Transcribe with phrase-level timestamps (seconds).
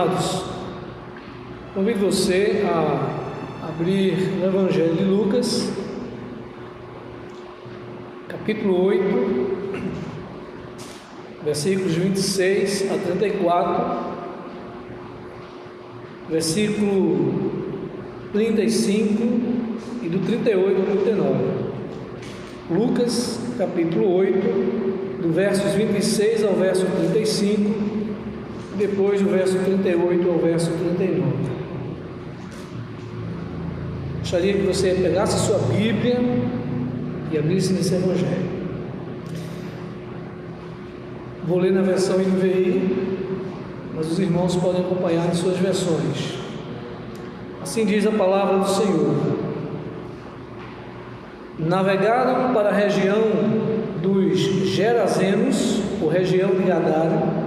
[0.00, 0.44] Amados,
[1.74, 5.70] convido você a abrir o Evangelho de Lucas,
[8.26, 9.50] capítulo 8,
[11.44, 13.98] versículos 26 a 34,
[16.30, 17.50] versículo
[18.32, 19.22] 35
[20.02, 21.44] e do 38 ao 39.
[22.70, 27.89] Lucas, capítulo 8, do versos 26 ao verso 35
[28.80, 31.32] depois do verso 38 ao verso 39.
[34.20, 36.18] Gostaria que você pegasse sua Bíblia
[37.30, 38.48] e abrisse nesse Evangelho.
[41.46, 43.18] Vou ler na versão NVI,
[43.94, 46.38] mas os irmãos podem acompanhar em suas versões.
[47.62, 49.38] Assim diz a palavra do Senhor.
[51.58, 53.20] Navegaram para a região
[54.00, 57.39] dos Gerazenos, ou região de Gadara,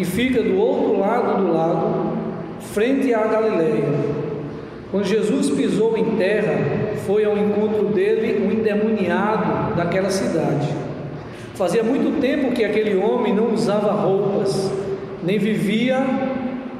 [0.00, 2.16] que fica do outro lado do lago,
[2.72, 3.84] frente à Galileia.
[4.90, 10.68] Quando Jesus pisou em terra, foi ao encontro dele um endemoniado daquela cidade.
[11.54, 14.72] Fazia muito tempo que aquele homem não usava roupas,
[15.22, 15.98] nem vivia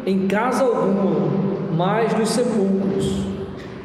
[0.07, 1.29] em casa alguma,
[1.77, 3.27] mas nos sepulcros.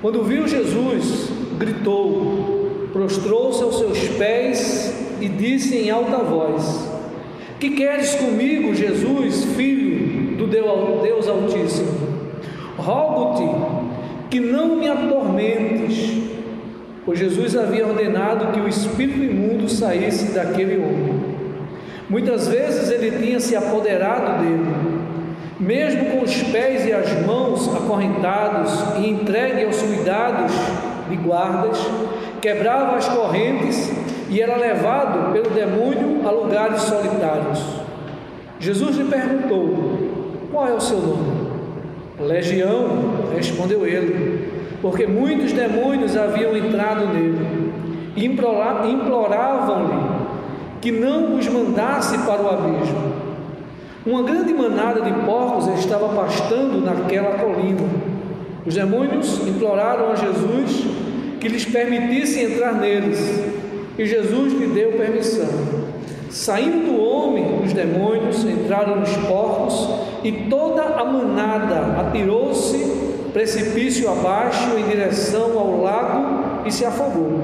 [0.02, 6.95] Quando viu Jesus, gritou, prostrou-se aos seus pés e disse em alta voz:
[7.60, 12.06] que queres comigo, Jesus, filho do Deus Altíssimo?
[12.78, 16.24] Rogo-te que não me atormentes,
[17.06, 21.36] pois Jesus havia ordenado que o espírito imundo saísse daquele homem.
[22.10, 24.76] Muitas vezes ele tinha se apoderado dele,
[25.60, 30.52] mesmo com os pés e as mãos acorrentados e entregue aos cuidados
[31.10, 31.80] de guardas,
[32.42, 33.92] quebrava as correntes
[34.36, 37.64] e era levado pelo demônio a lugares solitários.
[38.60, 41.48] Jesus lhe perguntou: Qual é o seu nome?
[42.20, 42.90] Legião,
[43.34, 44.50] respondeu ele,
[44.82, 47.72] porque muitos demônios haviam entrado nele
[48.18, 50.04] e imploravam-lhe
[50.82, 53.14] que não os mandasse para o abismo.
[54.06, 57.88] Uma grande manada de porcos estava pastando naquela colina.
[58.66, 60.86] Os demônios imploraram a Jesus
[61.40, 63.64] que lhes permitisse entrar neles.
[63.98, 65.48] E Jesus lhe deu permissão.
[66.30, 69.90] Saindo do homem, os demônios entraram nos porcos
[70.24, 72.78] e toda a manada atirou-se
[73.32, 77.40] precipício abaixo em direção ao lago e se afogou.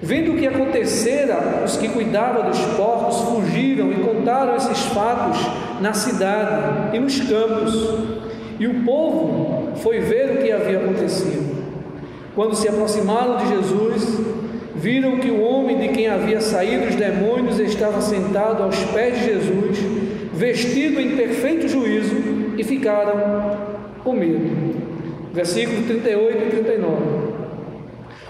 [0.00, 5.38] Vendo o que acontecera, os que cuidavam dos porcos fugiram e contaram esses fatos
[5.80, 7.74] na cidade e nos campos.
[8.60, 11.64] E o povo foi ver o que havia acontecido.
[12.34, 14.20] Quando se aproximaram de Jesus,
[14.78, 19.24] viram que o homem de quem havia saído os demônios estava sentado aos pés de
[19.24, 19.78] Jesus,
[20.32, 22.14] vestido em perfeito juízo,
[22.56, 23.56] e ficaram
[24.04, 24.78] com medo.
[25.32, 27.28] Versículo 38 e 39.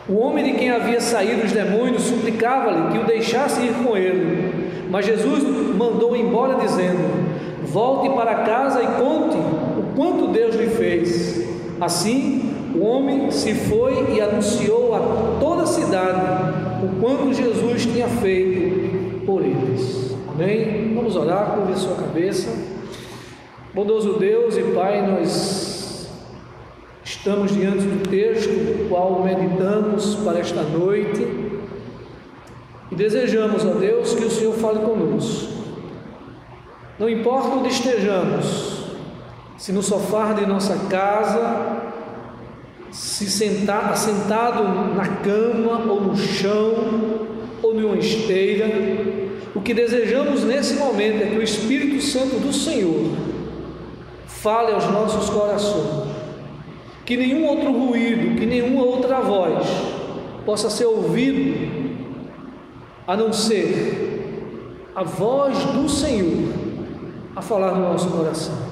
[0.08, 4.86] O homem de quem havia saído os demônios suplicava-lhe que o deixasse ir com ele,
[4.90, 5.42] mas Jesus
[5.76, 7.28] mandou embora, dizendo:
[7.64, 11.46] Volte para casa e conte o quanto Deus lhe fez.
[11.78, 18.08] Assim, o homem se foi e anunciou a toda a cidade o quanto Jesus tinha
[18.08, 20.16] feito por eles.
[20.28, 20.94] Amém?
[20.94, 22.48] Vamos orar, curva sua cabeça.
[23.74, 26.08] Bondoso Deus e Pai, nós
[27.04, 31.26] estamos diante do texto do qual meditamos para esta noite
[32.90, 35.52] e desejamos, a Deus, que o Senhor fale conosco.
[36.98, 38.84] Não importa onde estejamos,
[39.56, 41.87] se no sofá de nossa casa,
[42.90, 44.62] se sentar assentado
[44.94, 47.26] na cama ou no chão
[47.62, 48.66] ou numa esteira,
[49.54, 53.12] o que desejamos nesse momento é que o Espírito Santo do Senhor
[54.26, 56.08] fale aos nossos corações,
[57.04, 59.66] que nenhum outro ruído, que nenhuma outra voz
[60.46, 61.98] possa ser ouvido
[63.06, 64.08] a não ser
[64.94, 66.52] a voz do Senhor
[67.34, 68.67] a falar no nosso coração.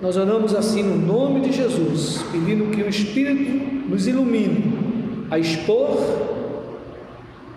[0.00, 5.98] Nós oramos assim no nome de Jesus, pedindo que o Espírito nos ilumine a expor,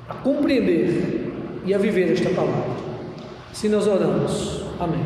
[0.08, 1.34] a compreender
[1.66, 2.78] e a viver esta palavra.
[3.52, 4.64] Assim nós oramos.
[4.80, 5.04] Amém.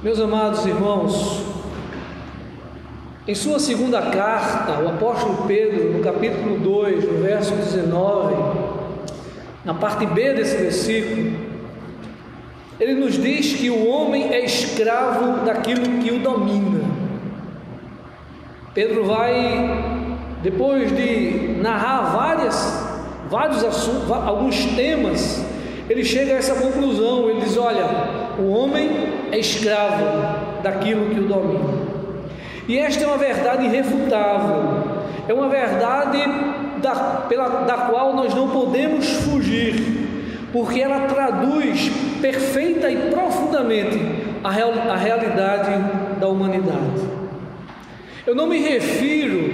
[0.00, 1.42] Meus amados irmãos,
[3.26, 8.36] em sua segunda carta, o apóstolo Pedro, no capítulo 2, no verso 19,
[9.64, 11.47] na parte B desse versículo,
[12.80, 16.84] ele nos diz que o homem é escravo daquilo que o domina.
[18.72, 20.06] Pedro vai,
[20.42, 22.88] depois de narrar várias,
[23.28, 25.44] vários assuntos, alguns temas
[25.88, 27.86] ele chega a essa conclusão, ele diz: olha,
[28.38, 28.90] o homem
[29.32, 30.04] é escravo
[30.62, 31.88] daquilo que o domina.
[32.68, 34.84] E esta é uma verdade irrefutável,
[35.26, 36.18] é uma verdade
[36.82, 36.94] da,
[37.28, 39.74] pela, da qual nós não podemos fugir,
[40.52, 41.90] porque ela traduz
[42.20, 43.98] perfeita e profundamente
[44.42, 45.70] a, real, a realidade
[46.18, 47.18] da humanidade.
[48.26, 49.52] Eu não me refiro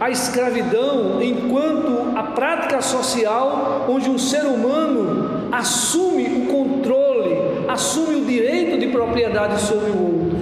[0.00, 7.36] à escravidão enquanto a prática social onde um ser humano assume o controle,
[7.68, 10.38] assume o direito de propriedade sobre o outro.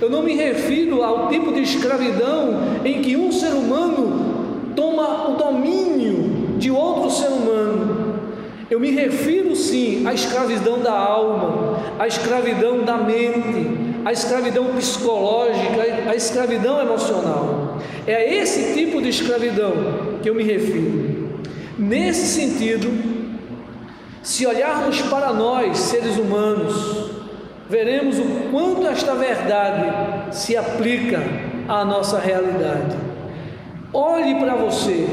[0.00, 5.36] Eu não me refiro ao tipo de escravidão em que um ser humano toma o
[5.36, 7.99] domínio de outro ser humano.
[8.70, 13.66] Eu me refiro sim à escravidão da alma, à escravidão da mente,
[14.04, 17.78] a escravidão psicológica, a escravidão emocional.
[18.06, 19.72] É a esse tipo de escravidão
[20.22, 21.40] que eu me refiro.
[21.76, 22.88] Nesse sentido,
[24.22, 27.10] se olharmos para nós, seres humanos,
[27.68, 31.20] veremos o quanto esta verdade se aplica
[31.68, 32.96] à nossa realidade.
[33.92, 35.08] Olhe para você,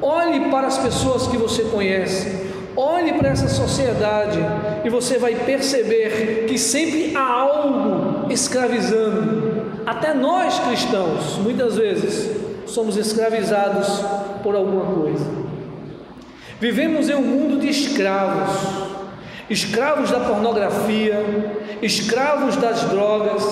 [0.00, 2.47] olhe para as pessoas que você conhece,
[2.80, 4.38] Olhe para essa sociedade
[4.84, 9.82] e você vai perceber que sempre há algo escravizando.
[9.84, 12.30] Até nós cristãos, muitas vezes,
[12.66, 13.88] somos escravizados
[14.44, 15.26] por alguma coisa.
[16.60, 18.88] Vivemos em um mundo de escravos
[19.50, 23.42] escravos da pornografia, escravos das drogas,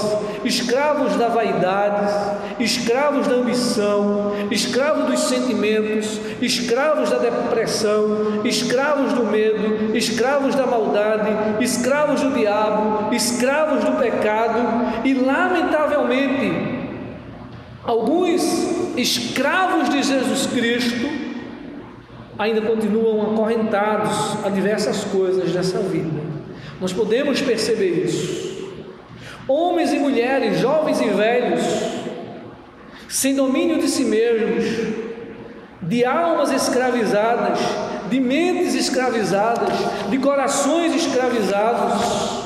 [0.45, 2.13] escravos da vaidade,
[2.59, 11.63] escravos da ambição, escravos dos sentimentos, escravos da depressão, escravos do medo, escravos da maldade,
[11.63, 14.59] escravos do diabo, escravos do pecado
[15.05, 16.77] e, lamentavelmente,
[17.85, 18.43] alguns
[18.97, 21.27] escravos de Jesus Cristo
[22.39, 26.26] ainda continuam acorrentados a diversas coisas dessa vida.
[26.81, 28.47] Nós podemos perceber isso.
[29.49, 31.63] Homens e mulheres, jovens e velhos,
[33.09, 34.65] sem domínio de si mesmos,
[35.83, 37.59] de almas escravizadas,
[38.11, 39.73] de mentes escravizadas,
[40.11, 42.45] de corações escravizados.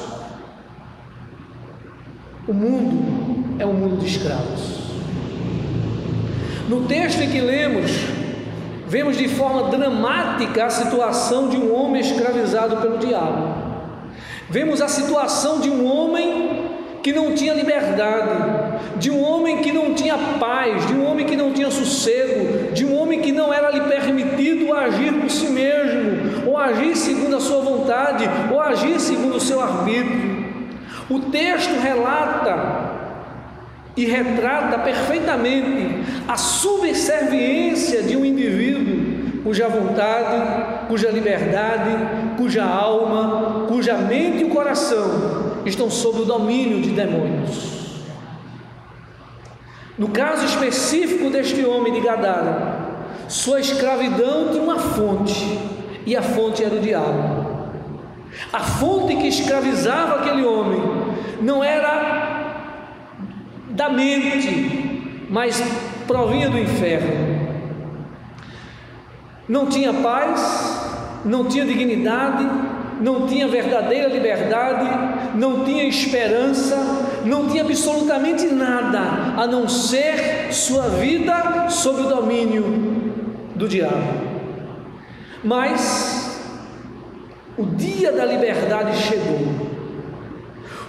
[2.46, 4.80] O mundo é um mundo de escravos.
[6.68, 7.90] No texto em que lemos,
[8.90, 13.59] Vemos de forma dramática a situação de um homem escravizado pelo diabo.
[14.50, 16.70] Vemos a situação de um homem
[17.04, 21.36] que não tinha liberdade, de um homem que não tinha paz, de um homem que
[21.36, 26.48] não tinha sossego, de um homem que não era lhe permitido agir por si mesmo,
[26.48, 30.40] ou agir segundo a sua vontade, ou agir segundo o seu arbítrio.
[31.08, 32.90] O texto relata
[33.96, 39.09] e retrata perfeitamente a subserviência de um indivíduo
[39.42, 41.90] cuja vontade, cuja liberdade,
[42.36, 47.80] cuja alma, cuja mente e o coração estão sob o domínio de demônios.
[49.98, 52.80] No caso específico deste homem de Gadara,
[53.28, 55.58] sua escravidão tinha uma fonte,
[56.06, 57.50] e a fonte era o diabo.
[58.52, 60.80] A fonte que escravizava aquele homem
[61.42, 62.56] não era
[63.68, 65.62] da mente, mas
[66.06, 67.49] provinha do inferno.
[69.50, 70.80] Não tinha paz,
[71.24, 72.48] não tinha dignidade,
[73.00, 74.88] não tinha verdadeira liberdade,
[75.34, 76.76] não tinha esperança,
[77.24, 79.00] não tinha absolutamente nada
[79.36, 82.62] a não ser sua vida sob o domínio
[83.56, 84.20] do diabo.
[85.42, 86.40] Mas
[87.58, 89.48] o dia da liberdade chegou,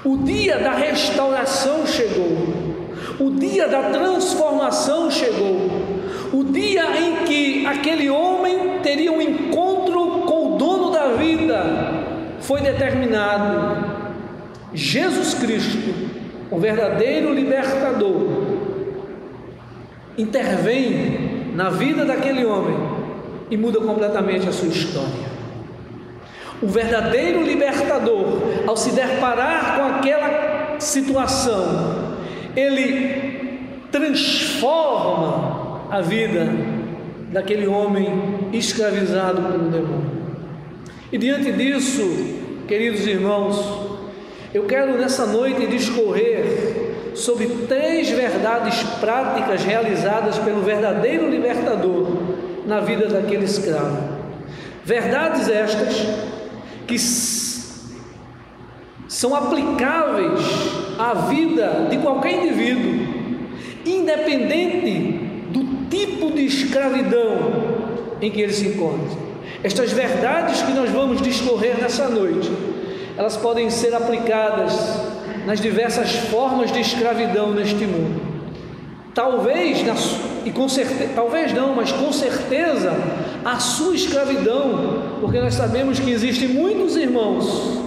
[0.06, 2.62] o dia da restauração chegou,
[3.20, 5.90] o dia da transformação chegou.
[6.34, 8.41] O dia em que aquele homem
[8.92, 11.64] teria um encontro com o dono da vida
[12.42, 14.02] foi determinado.
[14.74, 15.78] Jesus Cristo,
[16.50, 18.28] o verdadeiro libertador,
[20.18, 22.76] intervém na vida daquele homem
[23.50, 25.32] e muda completamente a sua história.
[26.62, 32.18] O verdadeiro libertador, ao se deparar com aquela situação,
[32.58, 36.71] ele transforma a vida
[37.32, 40.22] daquele homem escravizado pelo demônio.
[41.12, 42.02] E diante disso,
[42.68, 43.90] queridos irmãos,
[44.54, 52.18] eu quero nessa noite discorrer sobre três verdades práticas realizadas pelo verdadeiro libertador
[52.66, 54.20] na vida daquele escravo.
[54.84, 55.96] Verdades estas
[56.88, 56.98] que
[59.08, 60.40] são aplicáveis
[60.98, 63.08] à vida de qualquer indivíduo,
[63.86, 65.31] independente
[65.92, 67.38] tipo de escravidão
[68.22, 69.20] em que ele se encontra.
[69.64, 72.52] Estas verdades que nós vamos discorrer nessa noite,
[73.16, 74.74] elas podem ser aplicadas
[75.46, 78.22] nas diversas formas de escravidão neste mundo.
[79.14, 79.84] Talvez,
[80.46, 82.94] e com certeza, talvez não, mas com certeza,
[83.44, 87.82] a sua escravidão, porque nós sabemos que existem muitos irmãos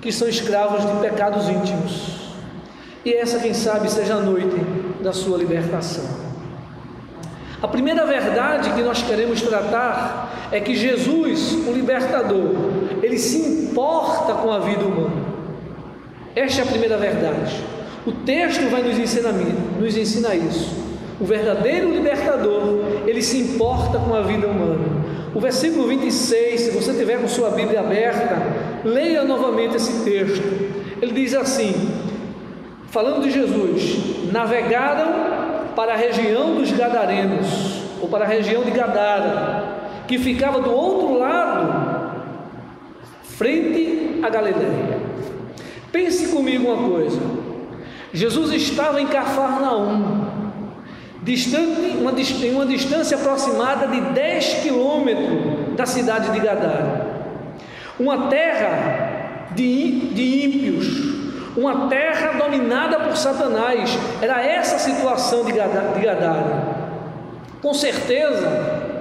[0.00, 2.24] que são escravos de pecados íntimos.
[3.04, 4.56] E essa, quem sabe, seja a noite
[5.02, 6.23] da sua libertação.
[7.64, 12.50] A primeira verdade que nós queremos tratar é que Jesus, o libertador,
[13.02, 15.24] ele se importa com a vida humana.
[16.36, 17.58] Esta é a primeira verdade.
[18.04, 19.32] O texto vai nos ensinar,
[19.80, 20.76] nos ensinar isso.
[21.18, 24.84] O verdadeiro libertador, ele se importa com a vida humana.
[25.34, 28.42] O versículo 26, se você tiver com sua Bíblia aberta,
[28.84, 30.44] leia novamente esse texto.
[31.00, 31.72] Ele diz assim:
[32.90, 35.33] falando de Jesus, navegaram
[35.74, 39.64] para a região dos Gadarenos, ou para a região de Gadara,
[40.06, 42.22] que ficava do outro lado,
[43.22, 44.98] frente a Galileia.
[45.90, 47.20] Pense comigo uma coisa:
[48.12, 50.26] Jesus estava em Cafarnaum,
[51.22, 57.06] distante, uma, em uma distância aproximada de 10 quilômetros da cidade de Gadara,
[57.98, 61.23] uma terra de, de ímpios,
[61.56, 63.96] uma terra dominada por Satanás.
[64.20, 66.84] Era essa a situação de Gadara.
[67.62, 68.92] Com certeza,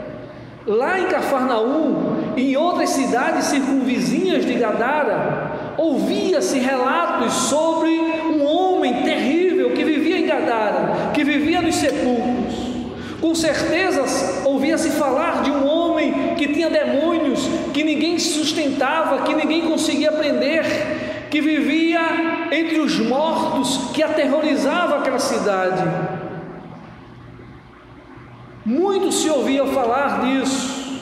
[0.66, 9.04] lá em Cafarnaum e em outras cidades circunvizinhas de Gadara, ouvia-se relatos sobre um homem
[9.04, 12.74] terrível que vivia em Gadara, que vivia nos sepulcros.
[13.20, 14.04] Com certeza
[14.46, 17.40] ouvia-se falar de um homem que tinha demônios,
[17.74, 20.66] que ninguém sustentava, que ninguém conseguia prender,
[21.34, 22.00] que vivia
[22.52, 25.84] entre os mortos, que aterrorizava aquela cidade.
[28.64, 31.02] Muito se ouvia falar disso.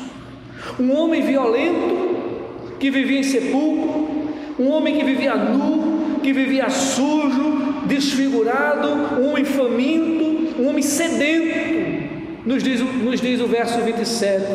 [0.80, 7.84] Um homem violento que vivia em sepulcro, um homem que vivia nu, que vivia sujo,
[7.88, 8.88] desfigurado,
[9.20, 14.46] um homem faminto, um homem sedento, nos diz, nos diz o verso 27.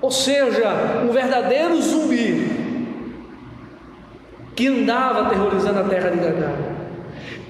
[0.00, 2.51] Ou seja, um verdadeiro zumbi
[4.54, 6.82] que andava aterrorizando a terra de Gadara.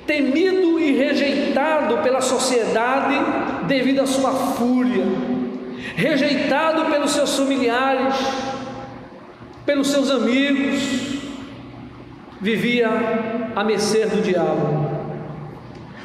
[0.07, 3.15] Temido e rejeitado pela sociedade
[3.67, 5.05] devido à sua fúria,
[5.95, 8.15] rejeitado pelos seus familiares,
[9.65, 11.21] pelos seus amigos,
[12.41, 12.89] vivia
[13.55, 14.91] a mercê do diabo.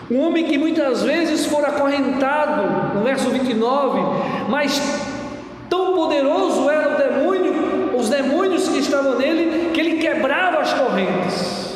[0.09, 3.99] Um homem que muitas vezes fora acorrentado, no verso 29,
[4.47, 4.79] mas
[5.69, 7.16] tão poderoso era o demônio,
[7.97, 11.67] os demônios que estavam nele, que ele quebrava as correntes.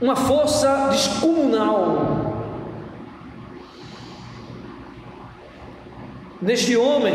[0.00, 2.32] Uma força descomunal.
[6.40, 7.14] Neste homem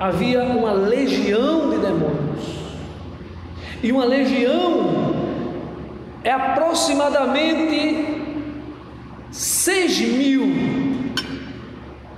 [0.00, 2.62] havia uma legião de demônios.
[3.82, 5.12] E uma legião
[6.24, 8.22] é aproximadamente
[9.30, 10.81] 6 mil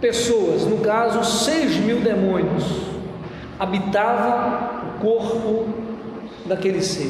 [0.04, 2.62] pessoas, no caso, 6 mil demônios,
[3.58, 5.66] habitava o corpo
[6.44, 7.08] daquele ser.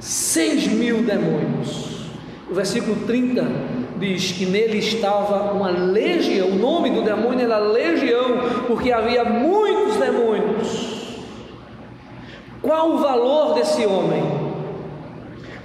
[0.00, 2.08] 6 mil demônios.
[2.50, 3.46] O versículo 30
[4.00, 9.96] diz que nele estava uma legião, o nome do demônio era legião, porque havia muitos
[9.96, 11.20] demônios.
[12.60, 14.24] Qual o valor desse homem?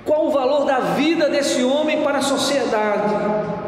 [0.06, 3.63] Qual o valor da vida desse homem para a sociedade?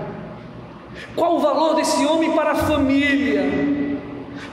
[1.15, 3.43] Qual o valor desse homem para a família?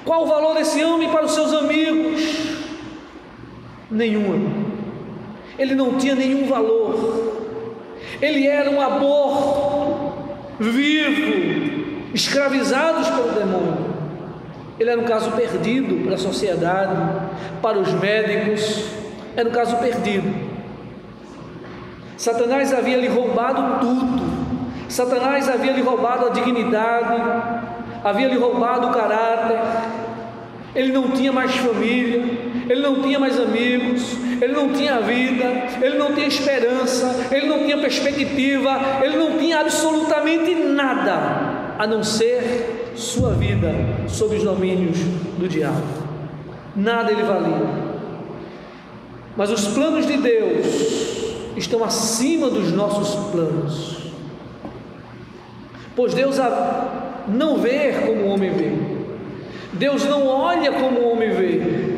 [0.05, 2.21] Qual o valor desse homem para os seus amigos?
[3.91, 4.65] Nenhum.
[5.59, 7.43] Ele não tinha nenhum valor.
[8.21, 10.13] Ele era um aborto
[10.59, 13.93] vivo, escravizados pelo demônio.
[14.79, 16.97] Ele era um caso perdido para a sociedade,
[17.61, 18.85] para os médicos,
[19.37, 20.53] era um caso perdido.
[22.17, 24.42] Satanás havia lhe roubado tudo.
[24.93, 27.23] Satanás havia lhe roubado a dignidade,
[28.05, 29.59] havia lhe roubado o caráter.
[30.75, 32.23] Ele não tinha mais família,
[32.69, 34.03] ele não tinha mais amigos,
[34.39, 35.47] ele não tinha vida,
[35.81, 42.03] ele não tinha esperança, ele não tinha perspectiva, ele não tinha absolutamente nada a não
[42.03, 43.73] ser sua vida
[44.07, 44.99] sob os domínios
[45.39, 45.87] do diabo.
[46.77, 47.67] Nada ele valia.
[49.39, 50.67] Mas os planos de Deus
[51.57, 54.02] estão acima dos nossos planos.
[55.95, 56.39] Pois Deus
[57.29, 58.73] não vê como o homem vê.
[59.75, 61.93] Deus não olha como o homem vê.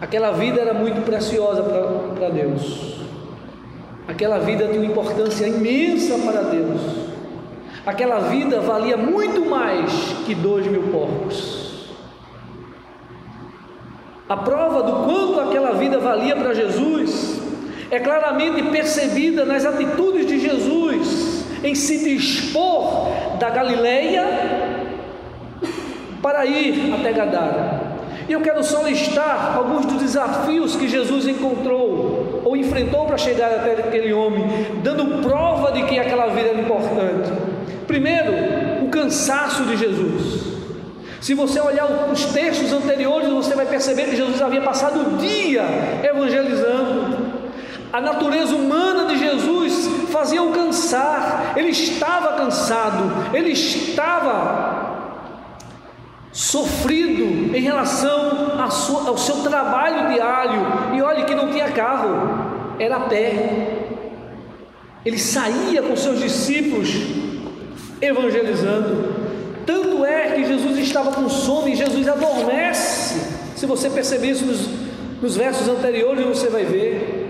[0.00, 2.94] Aquela vida era muito preciosa para Deus.
[4.06, 6.80] Aquela vida tinha uma importância imensa para Deus.
[7.86, 9.90] aquela vida valia muito mais
[10.24, 11.94] que dois mil porcos.
[14.28, 17.40] A prova do quanto aquela vida valia para Jesus
[17.90, 20.33] é claramente percebida nas atitudes de
[21.64, 23.08] em se dispor
[23.40, 24.24] da Galileia
[26.22, 27.94] para ir até Gadara.
[28.28, 33.50] E eu quero só listar alguns dos desafios que Jesus encontrou ou enfrentou para chegar
[33.50, 34.44] até aquele homem,
[34.82, 37.32] dando prova de que aquela vida era importante.
[37.86, 38.32] Primeiro,
[38.82, 40.54] o cansaço de Jesus.
[41.20, 45.62] Se você olhar os textos anteriores, você vai perceber que Jesus havia passado o dia
[46.02, 47.32] evangelizando.
[47.90, 49.63] A natureza humana de Jesus
[50.14, 54.94] fazia o cansar, ele estava cansado, ele estava
[56.30, 60.62] sofrido em relação ao seu trabalho diário.
[60.94, 63.88] E olhe que não tinha carro, era a pé.
[65.04, 66.90] Ele saía com seus discípulos
[68.00, 69.14] evangelizando.
[69.66, 73.34] Tanto é que Jesus estava com sono e Jesus adormece.
[73.56, 74.68] Se você perceber isso nos,
[75.20, 77.23] nos versos anteriores, você vai ver.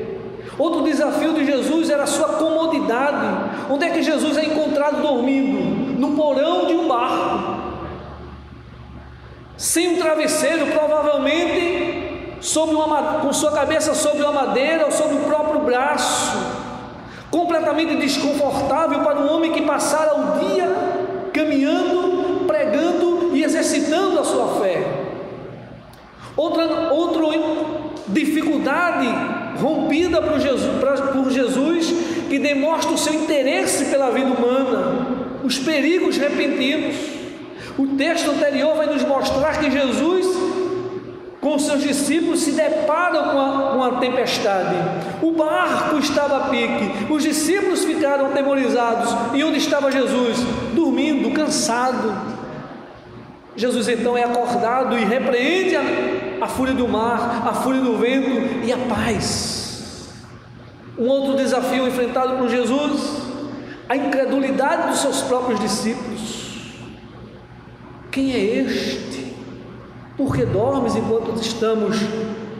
[0.58, 3.26] Outro desafio de Jesus era a sua comodidade.
[3.70, 5.98] Onde é que Jesus é encontrado dormindo?
[5.98, 7.64] No porão de um barco
[9.56, 15.20] sem um travesseiro, provavelmente sobre uma, com sua cabeça sobre uma madeira ou sobre o
[15.20, 16.36] próprio braço,
[17.30, 20.68] completamente desconfortável para um homem que passara o dia
[21.32, 24.86] caminhando, pregando e exercitando a sua fé.
[26.36, 27.24] Outra, outra
[28.08, 29.06] dificuldade
[29.60, 30.70] rompida por Jesus,
[31.12, 35.06] por Jesus que demonstra o seu interesse pela vida humana,
[35.44, 36.96] os perigos repentinos.
[37.78, 40.26] O texto anterior vai nos mostrar que Jesus,
[41.40, 43.30] com seus discípulos, se deparam
[43.72, 44.74] com a, tempestade.
[45.22, 49.14] O barco estava a pique, os discípulos ficaram atemorizados.
[49.34, 50.38] E onde estava Jesus?
[50.72, 52.14] Dormindo, cansado.
[53.56, 55.76] Jesus então é acordado e repreende
[56.40, 60.08] a fúria do mar, a fúria do vento e a paz.
[60.98, 63.22] Um outro desafio enfrentado por Jesus,
[63.88, 66.44] a incredulidade dos seus próprios discípulos.
[68.10, 69.34] Quem é este?
[70.16, 71.96] Porque dormes enquanto estamos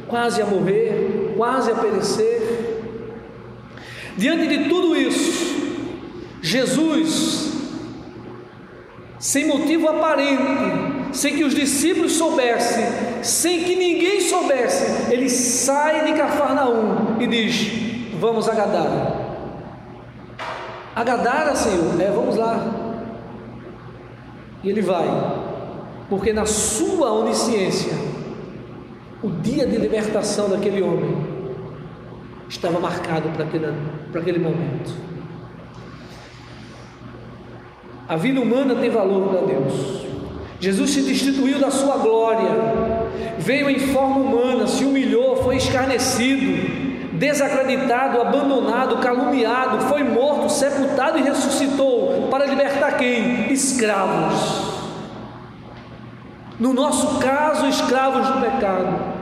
[0.08, 2.82] quase a morrer, quase a perecer?
[4.16, 5.54] Diante de tudo isso,
[6.42, 7.52] Jesus,
[9.18, 12.84] sem motivo aparente, sem que os discípulos soubessem,
[13.22, 17.70] sem que ninguém soubesse, ele sai de Cafarnaum e diz:
[18.20, 19.24] Vamos a Gadara.
[20.94, 22.82] A Gadara, Senhor, é, vamos lá.
[24.62, 25.08] E ele vai
[26.08, 27.92] porque na sua onisciência,
[29.22, 31.16] o dia de libertação daquele homem
[32.48, 33.72] estava marcado para aquele,
[34.12, 34.94] para aquele momento.
[38.06, 40.03] A vida humana tem valor para Deus.
[40.64, 42.48] Jesus se destituiu da sua glória,
[43.38, 51.22] veio em forma humana, se humilhou, foi escarnecido, desacreditado, abandonado, caluniado, foi morto, sepultado e
[51.22, 53.52] ressuscitou para libertar quem?
[53.52, 54.74] Escravos
[56.58, 59.14] no nosso caso, escravos do pecado.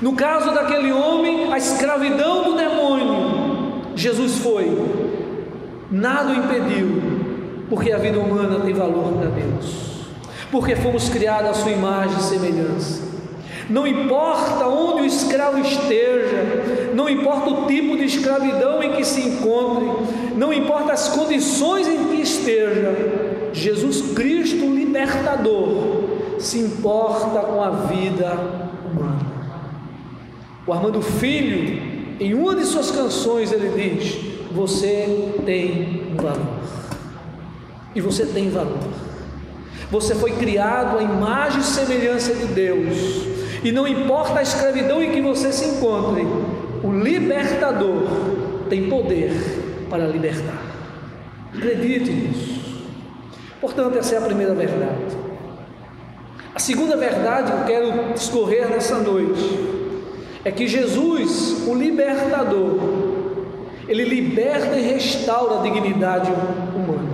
[0.00, 3.82] No caso daquele homem, a escravidão do demônio.
[3.94, 4.66] Jesus foi,
[5.90, 7.02] nada o impediu,
[7.68, 9.89] porque a vida humana tem valor para Deus,
[10.50, 13.10] porque fomos criados à sua imagem e semelhança.
[13.68, 19.20] Não importa onde o escravo esteja, não importa o tipo de escravidão em que se
[19.20, 22.96] encontre, não importa as condições em que esteja,
[23.52, 26.08] Jesus Cristo, libertador,
[26.38, 28.36] se importa com a vida
[28.92, 29.30] humana.
[30.66, 34.16] O Armando Filho, em uma de suas canções, ele diz:
[34.52, 36.60] Você tem valor.
[37.94, 39.09] E você tem valor.
[39.90, 42.96] Você foi criado à imagem e semelhança de Deus.
[43.64, 46.26] E não importa a escravidão em que você se encontre,
[46.82, 48.04] o libertador
[48.68, 49.32] tem poder
[49.90, 50.62] para libertar.
[51.54, 52.84] Acredite nisso.
[53.60, 55.18] Portanto, essa é a primeira verdade.
[56.54, 59.58] A segunda verdade que eu quero discorrer nessa noite
[60.44, 62.78] é que Jesus, o libertador,
[63.86, 66.30] ele liberta e restaura a dignidade
[66.74, 67.10] humana.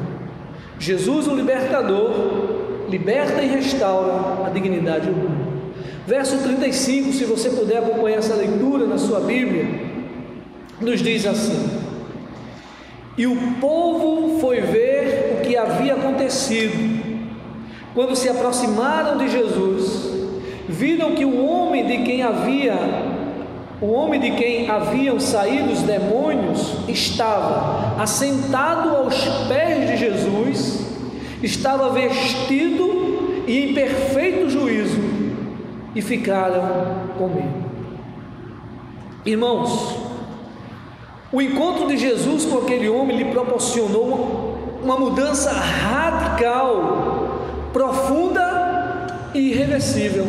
[0.79, 2.56] Jesus, o libertador,
[2.97, 5.47] liberta e restaura a dignidade humana.
[6.07, 9.67] Verso 35, se você puder acompanhar essa leitura na sua Bíblia,
[10.81, 11.69] nos diz assim:
[13.19, 16.97] E o povo foi ver o que havia acontecido
[17.95, 20.11] quando se aproximaram de Jesus,
[20.69, 22.75] viram que o homem de quem havia
[23.79, 30.96] o homem de quem haviam saído os demônios estava assentado aos pés de Jesus,
[31.43, 35.01] estava vestido e em perfeito juízo,
[35.95, 37.67] e ficaram com medo.
[39.25, 39.97] Irmãos,
[41.33, 47.41] o encontro de Jesus com aquele homem lhe proporcionou uma mudança radical,
[47.73, 50.27] profunda e irreversível.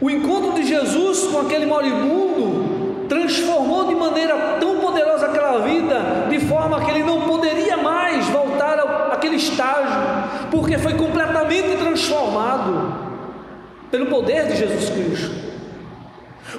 [0.00, 6.40] O encontro de Jesus com aquele moribundo transformou de maneira tão poderosa aquela vida, de
[6.40, 8.55] forma que ele não poderia mais voltar
[9.26, 13.06] àquele estágio, porque foi completamente transformado
[13.90, 15.46] pelo poder de Jesus Cristo.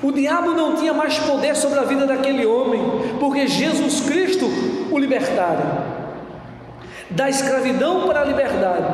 [0.03, 2.81] O diabo não tinha mais poder sobre a vida daquele homem,
[3.19, 4.45] porque Jesus Cristo
[4.91, 5.97] o libertara.
[7.09, 8.85] Da escravidão para a liberdade,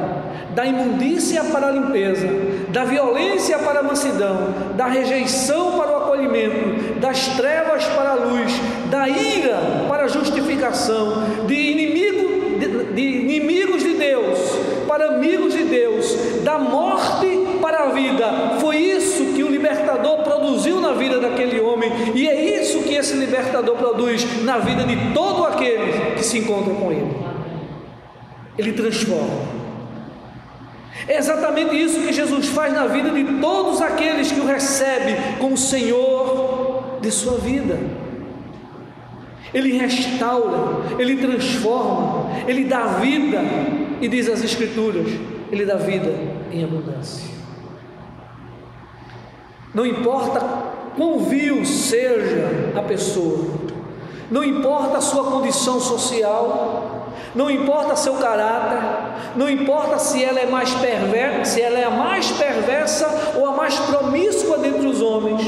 [0.52, 2.28] da imundícia para a limpeza,
[2.70, 8.54] da violência para a mansidão, da rejeição para o acolhimento, das trevas para a luz,
[8.92, 9.58] da ira
[9.90, 12.03] para a justificação, de, inimigo,
[12.94, 14.40] de, inimigos de Deus
[14.88, 17.28] para amigos de Deus, da morte
[17.62, 18.58] para a vida.
[18.60, 23.16] Foi isso que o libertador produziu na vida daquele homem, e é isso que esse
[23.16, 27.16] libertador produz na vida de todo aquele que se encontra com ele.
[28.58, 29.64] Ele transforma.
[31.08, 35.58] É exatamente isso que Jesus faz na vida de todos aqueles que o recebem como
[35.58, 37.78] Senhor de sua vida.
[39.54, 43.40] Ele restaura, ele transforma, ele dá vida,
[44.02, 45.08] e diz as Escrituras:
[45.52, 46.12] ele dá vida
[46.52, 47.32] em abundância.
[49.74, 50.40] Não importa
[50.96, 53.48] quão vil seja a pessoa,
[54.30, 58.80] não importa a sua condição social, não importa seu caráter,
[59.36, 63.52] não importa se ela é mais perversa, se ela é a mais perversa ou a
[63.54, 65.42] mais promíscua dentre os homens,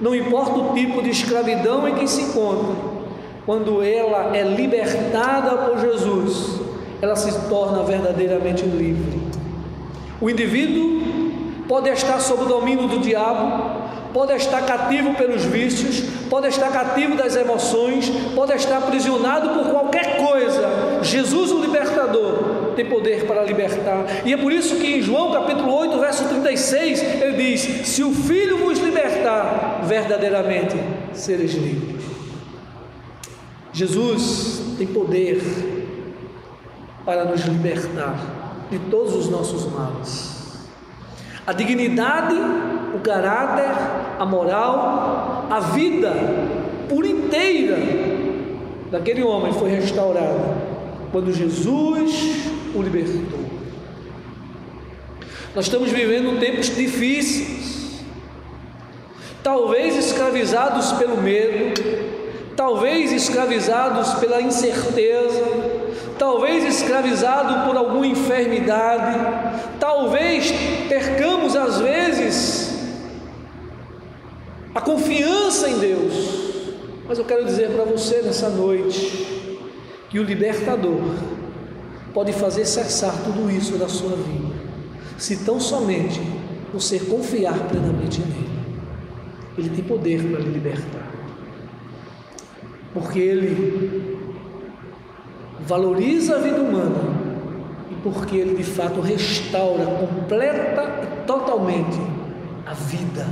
[0.00, 2.93] não importa o tipo de escravidão em que se encontra,
[3.46, 6.60] quando ela é libertada por Jesus,
[7.00, 9.20] ela se torna verdadeiramente livre.
[10.20, 11.02] O indivíduo
[11.68, 17.16] pode estar sob o domínio do diabo, pode estar cativo pelos vícios, pode estar cativo
[17.16, 21.00] das emoções, pode estar aprisionado por qualquer coisa.
[21.02, 24.06] Jesus, o libertador, tem poder para libertar.
[24.24, 28.12] E é por isso que em João capítulo 8, verso 36, ele diz: Se o
[28.12, 30.76] Filho vos libertar, verdadeiramente
[31.12, 32.03] sereis livres.
[33.74, 35.42] Jesus tem poder
[37.04, 38.16] para nos libertar
[38.70, 40.32] de todos os nossos males.
[41.44, 42.36] A dignidade,
[42.94, 43.74] o caráter,
[44.16, 46.12] a moral, a vida
[46.88, 47.76] por inteira
[48.92, 50.56] daquele homem foi restaurada
[51.10, 53.44] quando Jesus o libertou.
[55.52, 58.04] Nós estamos vivendo tempos difíceis,
[59.42, 62.13] talvez escravizados pelo medo,
[62.56, 65.42] talvez escravizados pela incerteza,
[66.18, 69.18] talvez escravizado por alguma enfermidade,
[69.80, 70.52] talvez
[70.88, 72.74] percamos às vezes
[74.74, 76.44] a confiança em Deus.
[77.06, 79.58] Mas eu quero dizer para você nessa noite
[80.08, 81.02] que o libertador
[82.12, 84.54] pode fazer cessar tudo isso da sua vida,
[85.18, 86.20] se tão somente
[86.72, 88.54] você confiar plenamente nele.
[89.58, 91.13] Ele tem poder para lhe libertar.
[92.94, 94.18] Porque ele
[95.66, 97.14] valoriza a vida humana
[97.90, 102.00] e porque ele de fato restaura completa e totalmente
[102.66, 103.26] a vida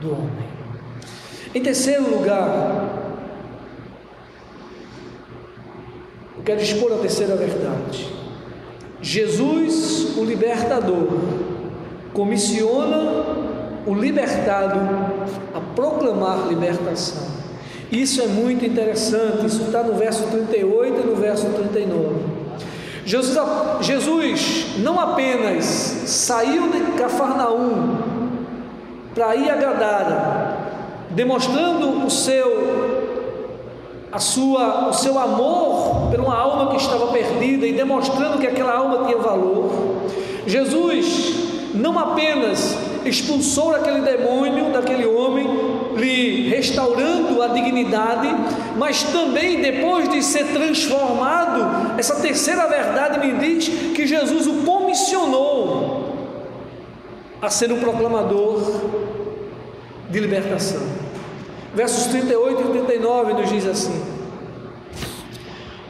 [0.00, 0.48] do homem.
[1.54, 2.98] Em terceiro lugar,
[6.36, 8.08] eu quero expor a terceira verdade.
[9.00, 11.08] Jesus, o libertador,
[12.12, 13.24] comissiona
[13.86, 14.78] o libertado
[15.54, 17.37] a proclamar libertação.
[17.90, 22.16] Isso é muito interessante, isso está no verso 38 e no verso 39.
[23.06, 23.38] Jesus,
[23.80, 27.96] Jesus não apenas saiu de Cafarnaum
[29.14, 30.58] para ir a Gadara,
[31.10, 33.08] demonstrando o seu
[34.10, 38.74] a sua, o seu amor por uma alma que estava perdida e demonstrando que aquela
[38.74, 39.70] alma tinha valor.
[40.46, 41.34] Jesus
[41.74, 45.46] não apenas expulsou aquele demônio daquele homem,
[45.98, 48.28] lhe restaurando a dignidade,
[48.76, 55.98] mas também depois de ser transformado, essa terceira verdade me diz que Jesus o comissionou
[57.40, 58.62] a ser um proclamador
[60.10, 60.82] de libertação.
[61.74, 64.02] Versos 38 e 39 nos diz assim: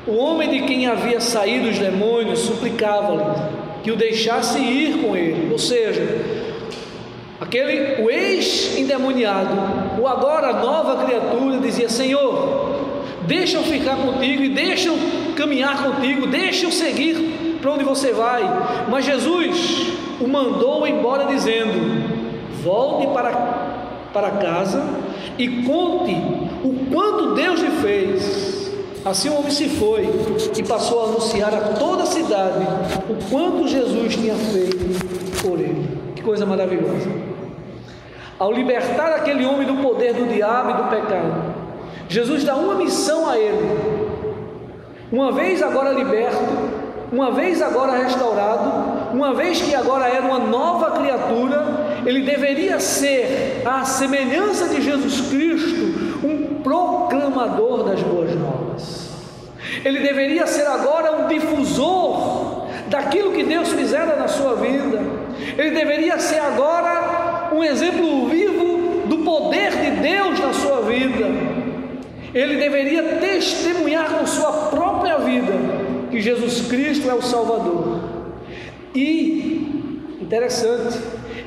[0.07, 5.53] O homem de quem havia saído os demônios suplicava-lhe que o deixasse ir com ele,
[5.53, 6.03] ou seja,
[7.49, 12.93] aquele o ex-endemoniado, o agora nova criatura dizia: Senhor,
[13.27, 14.97] deixa eu ficar contigo e deixa eu
[15.35, 18.43] caminhar contigo, deixa eu seguir para onde você vai.
[18.89, 21.73] Mas Jesus o mandou embora dizendo:
[22.63, 23.33] Volte para,
[24.13, 24.85] para casa
[25.39, 26.15] e conte
[26.63, 28.59] o quanto Deus lhe fez.
[29.05, 30.07] Assim o homem se foi
[30.59, 32.67] e passou a anunciar a toda a cidade
[33.09, 35.87] o quanto Jesus tinha feito por ele.
[36.15, 37.38] Que coisa maravilhosa.
[38.39, 41.55] Ao libertar aquele homem do poder do diabo e do pecado,
[42.09, 43.79] Jesus dá uma missão a ele.
[45.11, 46.39] Uma vez agora liberto,
[47.11, 53.63] uma vez agora restaurado, uma vez que agora era uma nova criatura, ele deveria ser,
[53.65, 59.09] à semelhança de Jesus Cristo, um proclamador das boas novas.
[59.85, 65.01] Ele deveria ser agora um difusor daquilo que Deus fizera na sua vida.
[65.57, 67.18] Ele deveria ser agora
[67.53, 71.27] um exemplo vivo do poder de Deus na sua vida.
[72.35, 75.53] Ele deveria testemunhar com sua própria vida
[76.11, 78.01] que Jesus Cristo é o Salvador.
[78.95, 80.99] E, interessante,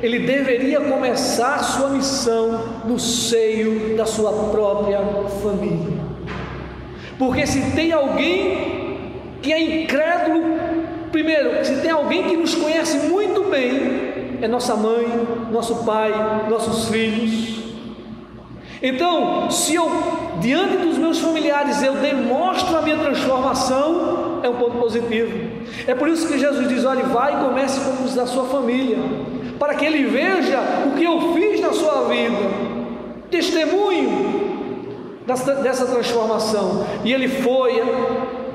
[0.02, 5.00] ele deveria começar sua missão no seio da sua própria
[5.44, 6.02] família.
[7.20, 9.02] Porque se tem alguém
[9.42, 10.42] que é incrédulo,
[11.12, 15.08] primeiro, se tem alguém que nos conhece muito bem, é nossa mãe,
[15.52, 16.12] nosso pai,
[16.50, 17.62] nossos filhos.
[18.82, 19.90] Então, se eu,
[20.40, 25.32] diante dos meus familiares, eu demonstro a minha transformação, é um ponto positivo.
[25.86, 28.98] É por isso que Jesus diz: olhe, vai e comece com os da sua família
[29.62, 32.36] para que ele veja o que eu fiz na sua vida,
[33.30, 34.42] testemunho
[35.24, 36.84] dessa transformação.
[37.04, 37.80] E ele foi,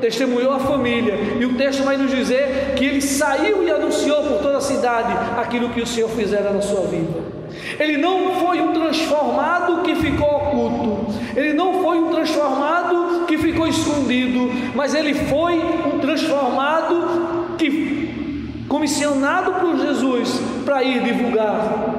[0.01, 4.39] testemunhou a família, e o texto vai nos dizer que ele saiu e anunciou por
[4.39, 7.37] toda a cidade aquilo que o Senhor fizera na sua vida.
[7.81, 13.67] Ele não foi um transformado que ficou oculto, ele não foi um transformado que ficou
[13.67, 21.97] escondido, mas ele foi um transformado que comissionado por Jesus para ir divulgar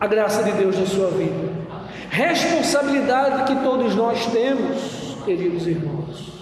[0.00, 1.48] a graça de Deus na sua vida.
[2.10, 6.32] Responsabilidade que todos nós temos, queridos irmãos.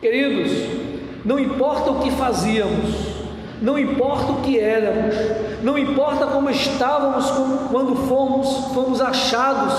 [0.00, 3.18] Queridos, não importa o que fazíamos,
[3.60, 5.14] não importa o que éramos,
[5.62, 7.26] não importa como estávamos
[7.70, 9.74] quando fomos, fomos achados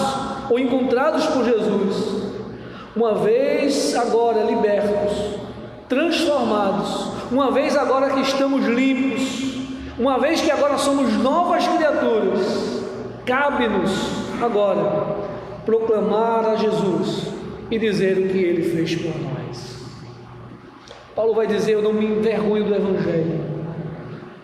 [0.50, 2.24] ou encontrados por Jesus,
[2.96, 5.40] uma vez agora libertos,
[5.88, 9.58] transformados, uma vez agora que estamos limpos,
[9.98, 12.84] uma vez que agora somos novas criaturas,
[13.26, 13.92] cabe-nos
[14.42, 15.30] agora
[15.66, 17.28] proclamar a Jesus
[17.70, 19.69] e dizer o que ele fez por nós.
[21.20, 23.42] Paulo vai dizer: Eu não me envergonho do Evangelho.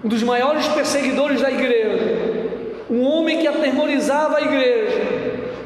[0.03, 2.51] Um dos maiores perseguidores da igreja,
[2.89, 5.01] um homem que aterrorizava a igreja,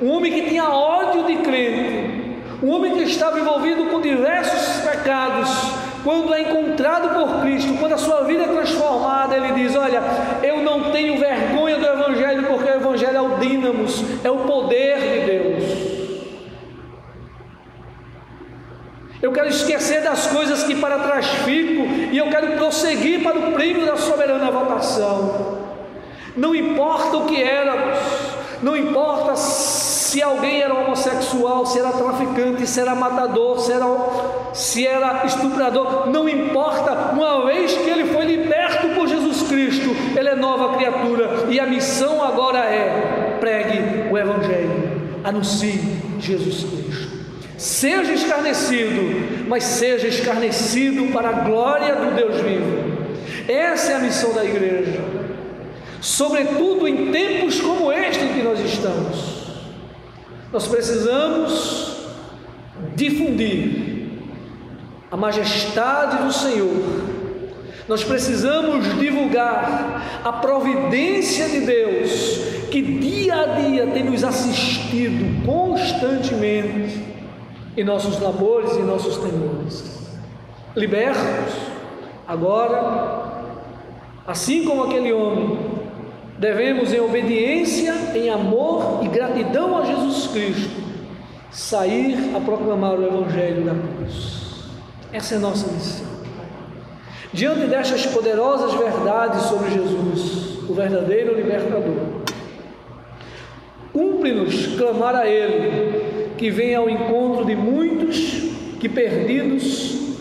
[0.04, 5.50] um homem que tinha ódio de crente, um homem que estava envolvido com diversos pecados,
[6.04, 10.04] quando é encontrado por Cristo, quando a sua vida é transformada, ele diz: Olha,
[10.43, 15.00] eu não tenho vergonha do Evangelho, porque o Evangelho é o dínamos, é o poder
[15.00, 15.88] de Deus.
[19.21, 23.51] Eu quero esquecer das coisas que para trás fico e eu quero prosseguir para o
[23.51, 25.58] prêmio da soberana votação.
[26.38, 27.97] Não importa o que éramos,
[28.63, 33.86] não importa se alguém era homossexual, se era traficante, se era matador, se era,
[34.53, 40.29] se era estuprador, não importa, uma vez que ele foi liberto por Jesus Cristo, ele
[40.29, 45.82] é nova criatura e a missão agora é: pregue o Evangelho, anuncie
[46.19, 47.09] Jesus Cristo.
[47.60, 52.89] Seja escarnecido, mas seja escarnecido para a glória do Deus vivo.
[53.50, 55.04] Essa é a missão da igreja,
[56.00, 59.50] sobretudo em tempos como este em que nós estamos.
[60.54, 61.98] Nós precisamos
[62.95, 64.08] difundir
[65.12, 67.04] a majestade do Senhor.
[67.89, 72.39] Nós precisamos divulgar a providência de Deus
[72.72, 77.09] que dia a dia tem nos assistido constantemente
[77.80, 80.10] em nossos labores e nossos temores.
[80.76, 81.54] Libertos,
[82.28, 83.46] agora,
[84.28, 85.58] assim como aquele homem
[86.38, 90.84] devemos, em obediência, em amor e gratidão a Jesus Cristo,
[91.52, 94.65] sair a proclamar o Evangelho da cruz.
[95.13, 96.06] Essa é a nossa missão.
[97.32, 102.24] Diante destas poderosas verdades sobre Jesus, o verdadeiro libertador,
[103.94, 108.17] cumpre-nos clamar a Ele, que vem ao encontro de muitos
[108.80, 110.17] que perdidos,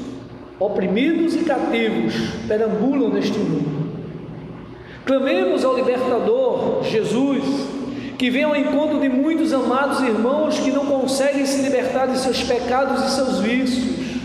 [0.61, 2.14] oprimidos e cativos
[2.46, 3.78] perambulam neste mundo
[5.09, 7.42] Clamemos ao libertador Jesus,
[8.18, 12.42] que vem ao encontro de muitos amados irmãos que não conseguem se libertar de seus
[12.42, 14.18] pecados e seus vícios.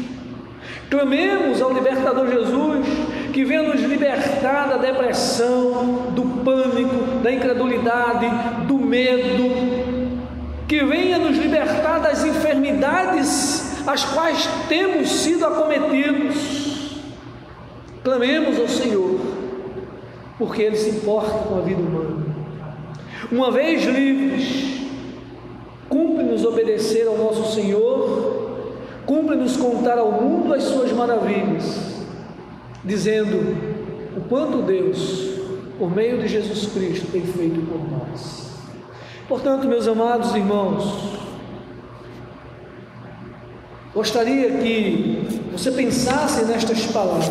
[0.90, 2.86] Clamemos ao libertador Jesus,
[3.32, 8.30] que venha nos libertar da depressão, do pânico, da incredulidade,
[8.68, 9.93] do medo,
[10.74, 16.98] que venha nos libertar das enfermidades às quais temos sido acometidos.
[18.04, 19.20] Clamemos ao Senhor,
[20.40, 22.26] porque Ele se importa com a vida humana.
[23.32, 24.82] Uma vez livres,
[25.88, 28.42] cumpre-nos obedecer ao nosso Senhor
[29.06, 32.06] Cumpre-nos contar ao mundo as suas maravilhas,
[32.86, 33.38] dizendo
[34.16, 35.40] o quanto Deus,
[35.78, 38.43] por meio de Jesus Cristo, tem feito por nós.
[39.28, 41.18] Portanto, meus amados irmãos,
[43.94, 47.30] gostaria que você pensasse nestas palavras.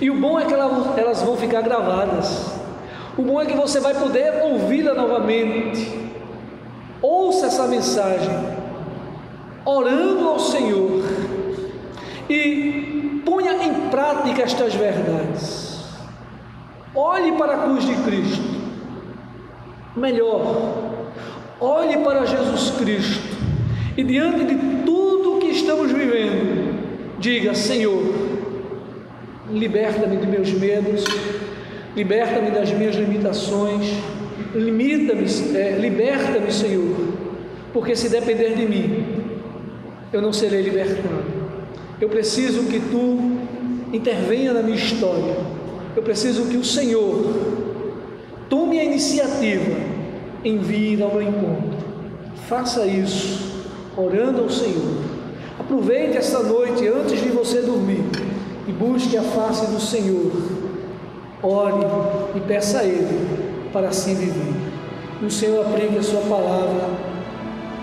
[0.00, 2.54] E o bom é que elas vão ficar gravadas.
[3.16, 6.10] O bom é que você vai poder ouvi-la novamente.
[7.00, 8.56] Ouça essa mensagem
[9.64, 11.02] orando ao Senhor
[12.28, 15.84] e ponha em prática estas verdades.
[16.94, 18.56] Olhe para a cruz de Cristo.
[19.94, 20.85] Melhor,
[21.60, 23.36] olhe para Jesus Cristo
[23.96, 26.74] e diante de tudo que estamos vivendo,
[27.18, 28.02] diga: Senhor,
[29.50, 31.04] liberta-me de meus medos,
[31.96, 33.86] liberta-me das minhas limitações,
[34.54, 35.24] limita-me,
[35.56, 36.94] é, liberta-me, Senhor,
[37.72, 39.04] porque se depender de mim,
[40.12, 41.36] eu não serei libertado.
[41.98, 43.38] Eu preciso que tu
[43.92, 45.36] intervenha na minha história.
[45.96, 47.24] Eu preciso que o Senhor
[48.50, 49.95] tome a iniciativa
[50.46, 51.76] em vir ao meu encontro.
[52.48, 53.64] Faça isso,
[53.96, 55.02] orando ao Senhor.
[55.58, 58.04] Aproveite esta noite antes de você dormir
[58.68, 60.30] e busque a face do Senhor.
[61.42, 61.84] Ore
[62.36, 64.54] e peça a Ele para assim viver.
[65.18, 66.90] Que o Senhor aplique a Sua palavra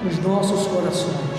[0.05, 1.32] nos nossos corações.